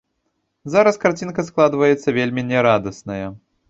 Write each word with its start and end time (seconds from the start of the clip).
Зараз 0.75 0.97
карцінка 1.05 1.47
складваецца 1.53 2.17
вельмі 2.19 2.49
нярадасная. 2.53 3.27